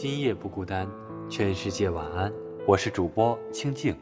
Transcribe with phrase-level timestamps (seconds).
[0.00, 0.88] 今夜不孤单，
[1.28, 2.32] 全世界晚安。
[2.66, 3.94] 我是主播清静。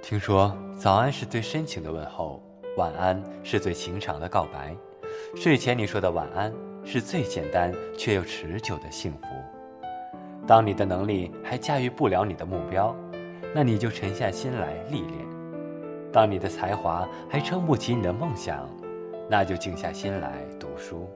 [0.00, 2.40] 听说早安是最深情的问候，
[2.76, 4.72] 晚安是最情长的告白。
[5.34, 6.54] 睡前你说的晚安，
[6.84, 9.26] 是最简单却又持久的幸福。
[10.46, 12.94] 当你的能力还驾驭不了你的目标，
[13.52, 15.26] 那你就沉下心来历练；
[16.12, 18.64] 当你的才华还撑不起你的梦想，
[19.28, 21.10] 那就静下心来读书。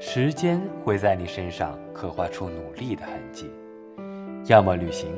[0.00, 3.50] 时间会在你身上刻画出努力的痕迹，
[4.46, 5.14] 要么旅行，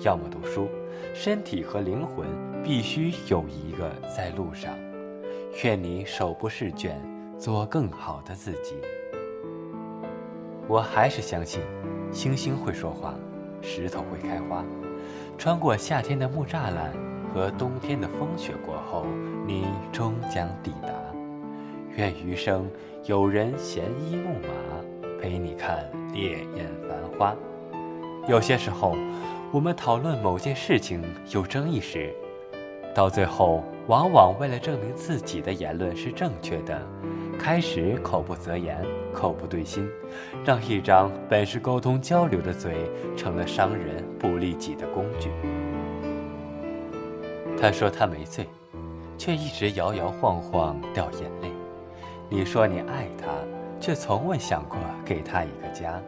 [0.00, 0.68] 要么读书，
[1.14, 2.26] 身体和灵魂
[2.62, 4.74] 必须有一个在路上。
[5.62, 7.00] 愿你手不释卷，
[7.38, 8.74] 做更好的自己。
[10.66, 11.60] 我还是相信，
[12.10, 13.14] 星星会说话，
[13.62, 14.64] 石头会开花。
[15.38, 16.92] 穿过夏天的木栅栏
[17.32, 19.04] 和冬天的风雪过后，
[19.46, 21.03] 你终将抵达。
[21.96, 22.68] 愿余生
[23.04, 27.34] 有人闲衣怒马，陪你看烈焰繁花。
[28.26, 28.96] 有些时候，
[29.52, 31.00] 我们讨论某件事情
[31.30, 32.12] 有争议时，
[32.92, 36.80] 到最后往往为了证明自己的言论是正确的，
[37.38, 39.88] 开始口不择言，口不对心，
[40.44, 45.30] 让一张本是沟通交流的嘴成了伤人不利己的工具。
[47.56, 48.48] 他说他没醉，
[49.16, 51.53] 却一直摇摇晃晃掉眼泪。
[52.34, 53.30] 你说你爱他，
[53.78, 56.02] 却从未想过给他一个家。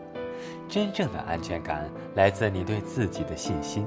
[0.68, 3.86] 真正的安全感来自你对自己的信心，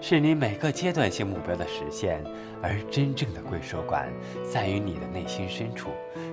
[0.00, 2.24] 是你每个阶段性目标的实现。
[2.62, 4.10] 而真正的归属感
[4.42, 5.90] 在于你的内心深处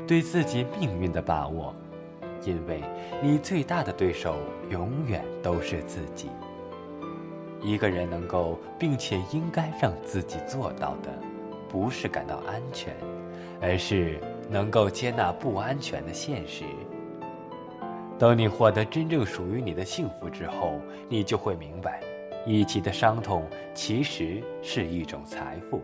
[0.07, 1.75] 对自己命运的把握，
[2.45, 2.81] 因为
[3.21, 4.37] 你最大的对手
[4.69, 6.29] 永远都是自己。
[7.61, 11.11] 一个人能够并且应该让自己做到的，
[11.67, 12.95] 不是感到安全，
[13.61, 14.17] 而是。
[14.49, 16.63] 能够接纳不安全的现实。
[18.17, 21.99] 等你获得真正属于你的幸福之后，你就会明白，
[22.45, 23.43] 一起的伤痛
[23.73, 25.81] 其实是一种财富，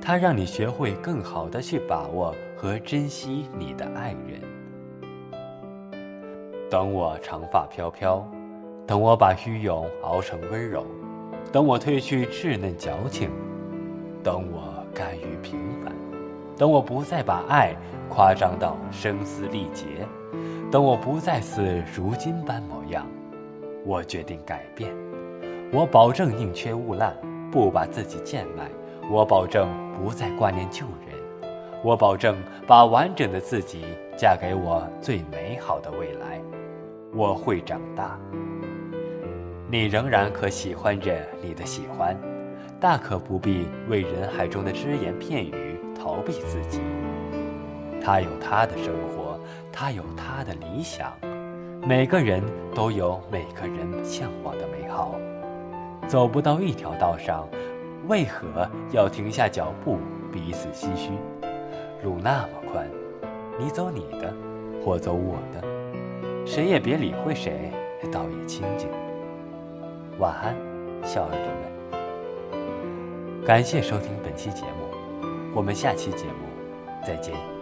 [0.00, 4.40] 它让你学会更好的去把握和珍惜你的爱人。
[6.68, 8.28] 等我长发飘飘，
[8.86, 10.84] 等我把虚荣熬成温柔，
[11.52, 13.30] 等我褪去稚嫩矫情，
[14.22, 16.03] 等我甘于平凡。
[16.56, 17.74] 等我不再把爱
[18.08, 20.06] 夸张到声嘶力竭，
[20.70, 23.06] 等我不再似如今般模样，
[23.84, 24.92] 我决定改变。
[25.72, 27.12] 我保证宁缺毋滥，
[27.50, 28.70] 不把自己贱卖。
[29.10, 31.18] 我保证不再挂念旧人。
[31.82, 33.84] 我保证把完整的自己
[34.16, 36.40] 嫁给我最美好的未来。
[37.12, 38.18] 我会长大。
[39.70, 41.12] 你仍然可喜欢着
[41.42, 42.16] 你的喜欢，
[42.78, 45.63] 大可不必为人海中的只言片语。
[46.04, 46.82] 逃避自己，
[48.04, 49.40] 他有他的生活，
[49.72, 51.10] 他有他的理想。
[51.80, 52.42] 每个人
[52.74, 55.14] 都有每个人向往的美好。
[56.06, 57.48] 走不到一条道上，
[58.06, 59.96] 为何要停下脚步，
[60.30, 61.12] 彼此唏嘘？
[62.02, 62.86] 路那么宽，
[63.58, 64.30] 你走你的，
[64.84, 65.64] 我走我的，
[66.44, 67.72] 谁也别理会谁，
[68.12, 68.90] 倒也清静。
[70.18, 70.54] 晚安，
[71.02, 71.54] 小耳朵们。
[73.46, 74.83] 感谢收听本期节目。
[75.54, 76.48] 我们下期节目
[77.06, 77.53] 再见。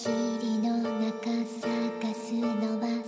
[0.00, 0.10] 霧
[0.58, 1.28] の中
[1.60, 3.07] 探すのは